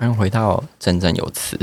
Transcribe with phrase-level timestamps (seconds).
[0.00, 1.58] 欢迎回到振振有词。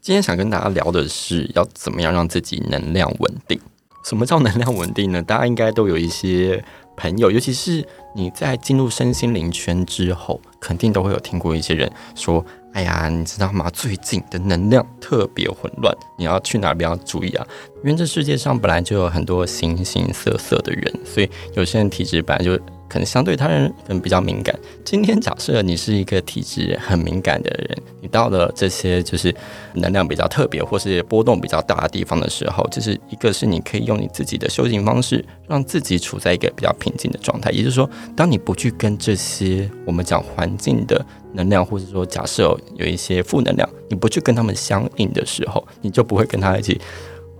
[0.00, 3.60] 今天想跟大家聊的是，要怎么样让自己能量稳定。
[4.04, 5.20] 什么叫能量稳定呢？
[5.20, 6.64] 大家应该都有一些
[6.96, 13.68] 朋友，尤其是你在进入身心灵圈之后，肯定都会有听过一些人说：“哎呀，你知道吗？
[13.70, 17.44] 最近的能量特别混乱，你要去哪边要注意啊？
[17.82, 22.56] 因为这世界上本来就有很多形形色色的人，所以有些人体质本来就……”
[22.92, 24.54] 可能相对他人可能比较敏感。
[24.84, 29.34] 今天假设你是一个体质很敏感的人，你到了这些就是
[29.72, 37.50] 能量比较特别或是波动比较大的地方的时候，就是一个是你可以用你自己的修行方式，让自己处在一个比较平静的状态。
[37.50, 46.78] 也就是说，当你不去跟这些我们讲环境的能量，或者说假设有一些负能量，你不去跟他们相应的时候，你就不会跟他一起。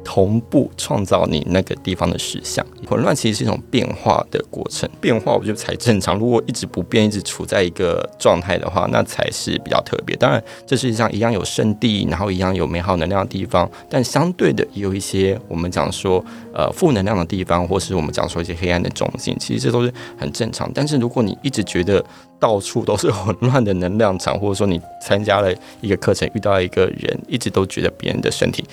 [0.05, 4.89] 同步创造你那个地方的实相，混乱其实是一种变化的过程。
[5.01, 6.19] 变化我觉得才正常。
[6.19, 10.15] 如果一直不变，一直处在一个状态的话，那才是比较特别。
[10.17, 19.37] 当然，这世界上一样有圣地，然后一样有美好能量的地方，但相对的也有一些我们讲说呃负能量的地方，或是我们讲说一些黑暗的中心。
[19.39, 20.71] 其实这都是很正常。
[20.75, 22.05] 但是如果你一直觉得
[22.39, 28.65] 到处都是混乱的能量场，或者说你参加了一个课程，遇到一个人，一直都觉得别人的身体。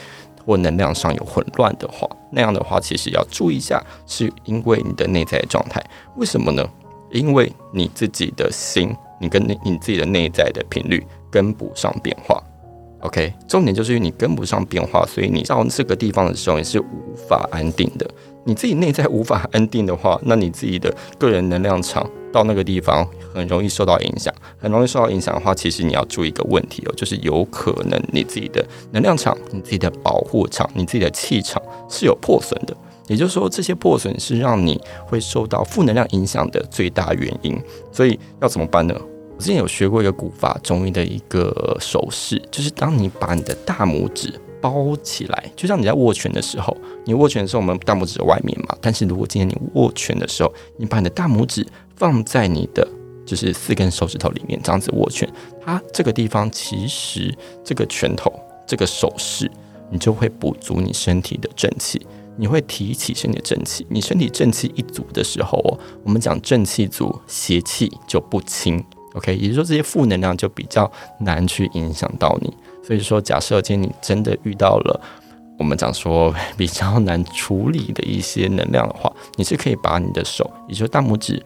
[0.50, 5.80] 或能量上有混乱的话，那样的话其实要注意一下，是因为你的内在状态。
[6.16, 6.68] 为什么呢？
[7.12, 12.42] 因为你自己的心，你跟你你自己的内在的频率跟不上变化。
[13.02, 18.10] OK，重点就是因为你跟不上变化，所以你到这个地方的时候，你是无法安定的。
[18.46, 24.34] 你自己内在无法安定的话，那你自己的个人能量场到那个地方很容易受到影响。
[24.58, 32.76] 很容易受到影响的话，其实你要注意一个问题哦，就是有可能你自己的能量场、你自己的保护场、你自己的气场是有破损的。
[33.08, 37.60] 也就是说，这些破损是让你会受到负能量影响的最大原因。
[37.92, 38.96] 所以要怎么办呢？
[39.36, 44.34] 我之前有学过一个古法中医的一个手势，就是当你把你的大拇指。
[44.62, 46.76] 包起来，就像你在握拳的时候，
[47.06, 48.78] 你握拳的时候，我们大拇指的外面嘛。
[48.82, 51.66] 但是如果今天你握拳的时候，你把你的大拇指
[51.96, 52.88] 放在你的
[53.26, 55.28] 就是四根手指头里面，这样子握拳，
[55.64, 57.34] 它这个地方其实
[57.64, 58.34] 这个拳头
[58.68, 59.50] 这个手势，
[59.90, 62.06] 你就会补足你身体的正气，
[62.36, 63.86] 你会提起身体的正气。
[63.90, 68.84] 你身体正气一足的时候哦，我们讲正气足，邪气就不侵。
[69.16, 70.90] OK，也就是说这些负能量就比较
[71.22, 72.54] 难去影响到你。
[72.90, 75.00] 所以说，假设今天你真的遇到了
[75.60, 81.40] 我们讲说 比较难处理的一些能量的话，你是可以把你的手，也就是大拇指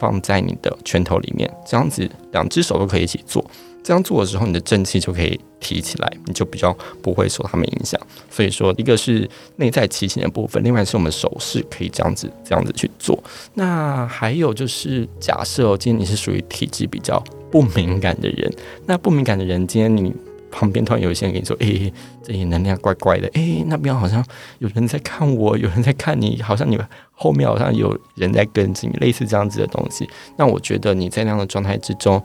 [0.00, 3.44] 放在你的拳头里面，这样子两只手都可以一起做。
[3.84, 8.00] 这样做的时候，你的正气就可以提起来，你就比较不会受他们影响。
[8.28, 13.16] 所以说，一个是内在提醒的部分，另外是我们手势可以这样子这样子去做。
[13.54, 18.52] 那还有就是，假设，今天你是属于体质比较不敏感的人，
[18.86, 20.12] 那不敏感的人，今天你。
[20.50, 24.24] 旁边突然有一些人跟你说：“诶、这些能量怪怪的，诶、那边好像
[24.58, 26.78] 有人在看我，有人在看你，好像你
[27.12, 30.08] 后面好像有人在跟进，类似这样子的东西。
[30.36, 32.22] 那我觉得你在那样的状态之中，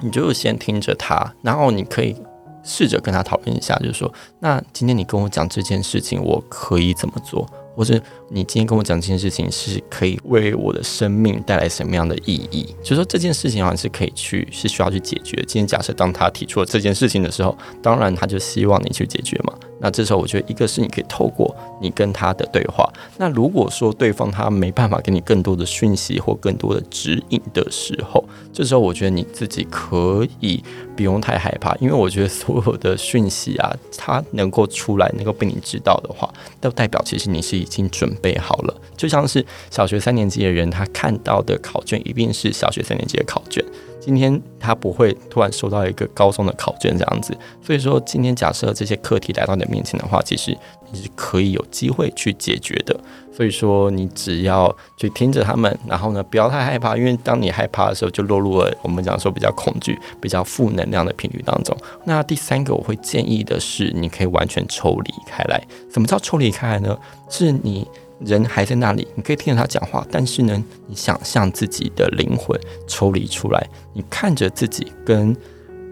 [0.00, 2.16] 你就先听着他，然后你可以
[2.62, 12.74] 试着跟他讨论一下，就是说，那今天你跟我讲这件事情，我可以怎么做？”或者你今天跟我讲这件事情是可以为我的生命带来什么样的意义？
[12.82, 15.36] 就说这件事情好像是可以去，是需要去解决。
[15.46, 19.54] 今天假设当他提出了这件事情的时候，当然他就希望你去解决嘛。
[19.80, 22.88] 那这时候我觉得一个是你可以透过你跟他的对话。
[23.16, 30.62] 那如果说对方他没办法给你更多的讯息或更多的指引的时候，这时候我觉得你自己可以
[30.94, 37.61] 不用太害怕，因为我觉得所有的讯息啊，他能够出来，能够被你知道的话，都代表其实你是。
[37.62, 43.64] 已经准备好了，就像是小学三年级的人，他看到的考卷一定是小学三年级的考卷。
[44.00, 47.36] 今天他不会突然收到一个高中的考卷这样子。
[47.60, 50.56] 所以说，今天假设这些课题来到你的面前的话，其实
[50.92, 52.98] 你是可以有机会去解决的。
[53.34, 61.76] 所以说，你只要去听着他们，然后呢，不要太害怕，因为当你害怕的时候，就落入了我们讲说比较恐惧、比较负能量的频率当中。
[62.04, 65.62] 那第三个，我会建议的是，你可以完全抽离开来。
[65.92, 66.96] 什么叫抽离开来呢？
[67.28, 67.86] 是你。
[68.24, 75.36] 人还在那里，你可以听着他讲话，但是呢，你想象自己的灵魂抽离出来，你看着自己跟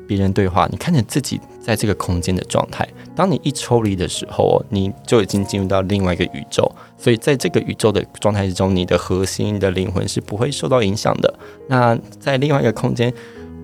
[0.06, 2.88] 别人对话，你看着自己在这个空间的状态。
[3.14, 6.70] 当你一抽离的时候，你就已经进入到另外一个宇宙。
[6.96, 11.32] 所以在这个宇宙的状态之中，你的核心的灵魂是不会受到影响的。
[11.68, 13.12] 那在另外一个空间，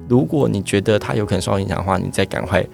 [0.08, 2.64] 如果你觉得它有可能受到影响的话，你再赶快。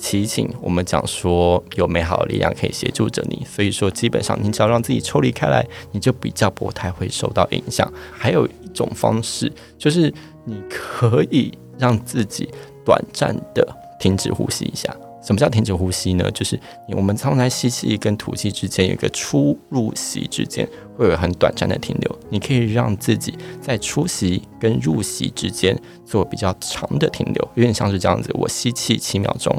[0.00, 7.90] 提醒我们讲说有美好的力量可以协助着你，所以说基本上你只要让自己抽离开来，你就比较不太会受到影响。
[8.12, 10.12] 还有一种方式就是
[10.44, 12.48] 你可以让自己
[12.84, 13.66] 短暂的
[14.00, 14.94] 停止呼吸一下。
[15.22, 16.28] 什么叫停止呼吸呢？
[16.32, 29.56] 就是我们常常在吸气跟吐气之间有一个出入息之间会有很短暂的停留，你可以让自己在出息跟入息之间做比较长的停留，有点像是这样子：我吸气七秒钟，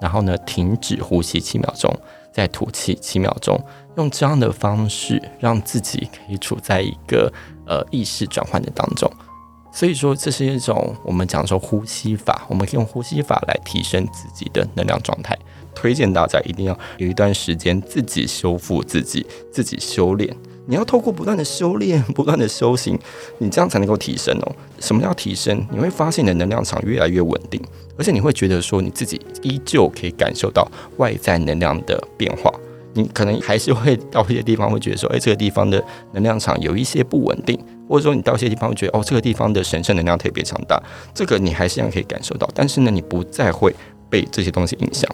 [0.00, 1.94] 然后呢停止呼吸七秒钟，
[2.32, 3.58] 再吐气七秒钟，
[3.96, 7.32] 用这样的方式让自己可以处在一个
[7.66, 9.10] 呃意识转换的当中。
[9.72, 15.36] 所以说，这是一种我们讲说呼吸法，我们可以用呼吸法来提升自己的能量状态。
[15.74, 20.34] 推荐大家一定要有一段时间自己修复自己，自己修炼。
[20.66, 22.98] 你要透过不断的修炼、不断的修行，
[23.38, 24.52] 你这样才能够提升哦。
[24.80, 25.64] 什么叫提升？
[25.72, 27.60] 你会发现你的能量场越来越稳定，
[27.96, 30.66] 而且你会觉得说你自己依旧可以感受到
[30.98, 32.52] 外在能量的变化。
[32.94, 35.82] 你可能还是会到一些地方会觉得说，诶，这个地方的
[36.12, 37.58] 能量场有一些不稳定。
[37.88, 40.82] 或者说你到一些地方会觉得哦，这个地方的神圣能量特别强大，
[41.14, 42.48] 这个你还是一样可以感受到。
[42.52, 43.72] 但是呢，你不再会
[44.10, 45.08] 被这些东西影响，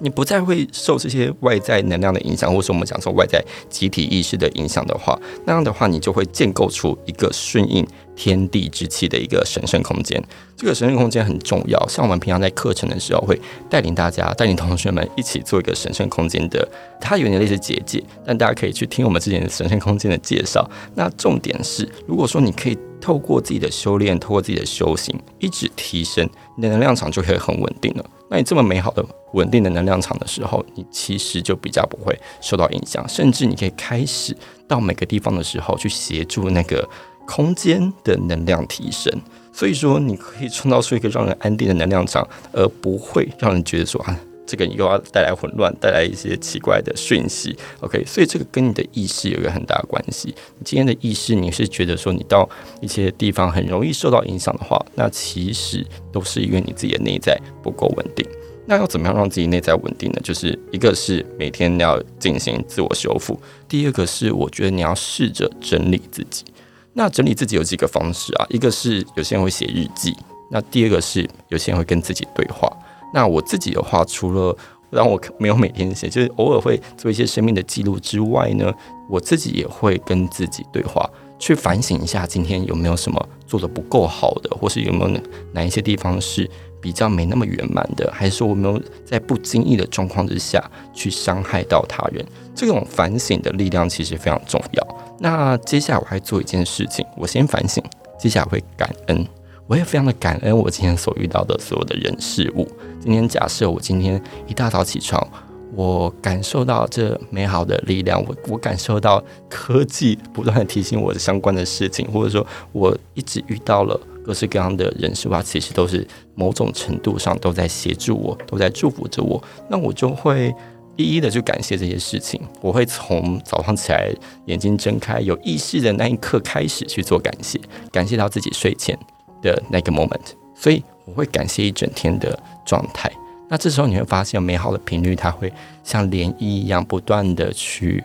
[0.00, 7.86] 你不再会受这些外在能量的影响，或是我们讲说外在集体意识的影响的话，那样的话你就会建构出一个顺应
[8.16, 10.22] 天地之气的一个神圣空间。
[10.56, 16.66] 这个神圣空间很重要，像我们平常在课程的时候会带领大家、带领同学们一起做一个神圣空间的，
[17.00, 20.68] 它有点类似结界，但大家可以去听我们之前的神圣空间的介绍。
[20.94, 28.04] 那重点是，如果说你可以透过自己的修炼，透过自己的修行，一直提升你的能量场，就可以很稳定了。
[28.28, 34.36] 那你这么美好的稳定的能量场的时候，你其实就比较不会受到影响，甚至你可以开始
[34.66, 36.88] 到每个地方的时候去协助那个
[37.26, 39.12] 空间的能量提升。
[39.52, 47.56] 所以说，你可以创造出一个让人安定的能量场，而不会让人觉得说啊，这个你又要带来混乱，带来一些奇怪的讯息。
[47.80, 50.34] OK，所以这个跟你的意识有一个很大的关系。
[50.58, 52.48] 你今天的意识，你是觉得说你到
[52.80, 58.24] 一些地方很容易受到影响的话，那其实都是因为你自己的内在不够稳定。
[58.70, 60.20] 那要怎么样让自己内在稳定呢？
[60.22, 63.36] 就是一个是每天要进行自我修复，
[63.68, 66.44] 第二个是我觉得你要试着整理自己。
[66.92, 68.46] 那整理自己有几个方式啊？
[68.48, 70.16] 一个是有些人会写日记，
[70.52, 72.72] 那第二个是有些人会跟自己对话。
[73.12, 74.56] 那我自己的话，除了
[74.88, 78.72] 让我没有每天写，就是偶尔会做一些生命的记录之外呢，
[79.08, 85.20] 我自己也会跟自己对话，去反省一下今天有没有什么做得不够好的，或是有没有
[85.52, 86.48] 哪一些地方是
[86.80, 90.62] 比较没那么圆满的，还是我没有在不经意的状况之下
[90.94, 92.24] 去伤害到他人？
[92.54, 94.86] 这种反省的力量其实非常重要。
[95.18, 97.82] 那接下来我还做一件事情，我先反省，
[98.18, 99.26] 接下来会感恩，
[99.66, 102.66] 我也非常的感恩我今天所遇到的所有的人事物。
[102.98, 105.26] 今天假设我今天一大早起床，
[105.74, 120.54] 我感受到这美好的力量，我我感受到科技不断的提醒我的相关的事情，或者说我一直遇到了各式各样的人事物，其实都是某种程度上都在协助我，都在祝福着我，那我就会。
[120.96, 124.12] 一一的去感谢这些事情，我会从早上起来
[124.46, 127.58] 眼睛睁开有意识的那一刻开始去做感谢，
[127.90, 128.98] 感谢到自己睡前
[129.40, 130.20] 的那个 moment，
[130.54, 133.10] 所以我会感谢一整天的状态。
[133.48, 135.50] 那这时候你会发现，美好的频率它会
[135.82, 138.04] 像涟漪一样不断的去。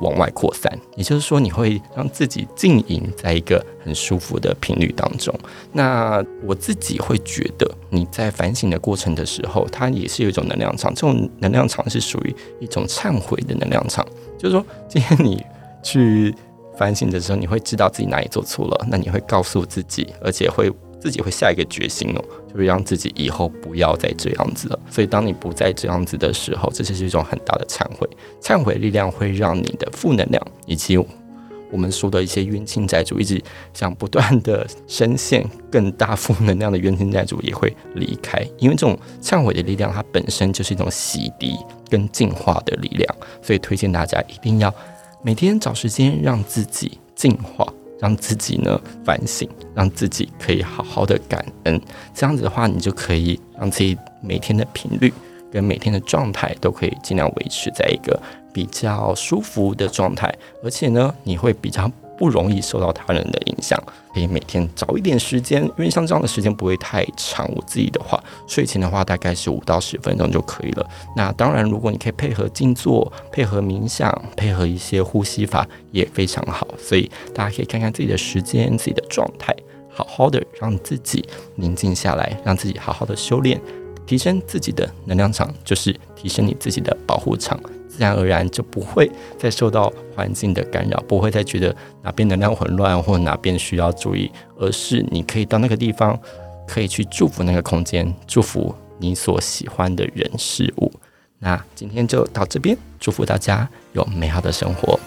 [0.00, 5.34] 往外扩散，也就是说，你会让自己浸淫在一个很舒服的频率当中。
[5.72, 10.94] 那我自己会觉得，你在反省的过程的时候，它也是有一种能量场。
[10.94, 14.06] 这种能量场是属于一种忏悔的能量场，
[14.38, 15.44] 就是说，今天你
[15.82, 16.34] 去
[16.76, 20.72] 反省的时候，你会知道自己哪里做错了，那你会告诉自己，而且会。
[21.04, 24.78] 自己会下一个决心哦，就是让自己以后不要再这样子了。
[24.90, 28.08] 所以，当你不再这样子的时候，这就是一种很大的忏悔。
[28.40, 33.38] 忏悔力量会让你的负能量以及我们说的一些冤亲债主，一直
[33.74, 38.42] 想不断的深陷更大负能量的冤亲债主也会离开。
[38.56, 41.54] 因为这种忏悔的力量，它本身就是一种洗涤
[41.90, 43.14] 跟净化的力量。
[43.42, 44.74] 所以，推荐大家一定要
[45.22, 47.70] 每天找时间让自己净化。
[48.04, 51.80] 让自己呢反省，让自己可以好好的感恩，
[52.14, 55.10] 这样子的话，你就可以让自己每天的频率
[55.50, 58.20] 跟每天的状态都可以尽量维持在一个
[58.52, 60.30] 比较舒服的状态，
[60.62, 61.90] 而且呢，你会比较。
[62.18, 63.80] 不容易受到他人的影响，
[64.12, 67.50] 可以每天找一点时间，因为像这样的时间不会太长。
[67.54, 70.86] 我自己的话，睡前的话大概是五到十分钟就可以了。
[71.16, 76.66] 那当然，如果你可以配合静坐、配合冥想、配合一些呼吸法，也非常好。
[76.78, 79.54] 所以大家可以看看自己的时间、自己的状态，
[79.90, 81.24] 好好的让自己
[81.56, 83.60] 宁静下来，让自己好好的修炼，
[84.06, 87.58] 提升自己的能量场，就是提升你自己的保护场。
[87.94, 89.08] 自然而然就不会
[89.38, 96.18] 再受到环境的干扰，不会再觉得哪边能量混乱或哪边需要注意，而是你可以到那个地方，
[96.66, 100.90] 可以去祝福那个空间，祝福你所喜欢的人事物。
[101.38, 104.98] 那今天就到这边，祝福大家有美好的生活。